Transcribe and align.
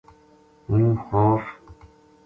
ہوں 0.67 0.87
خوف 1.05 1.43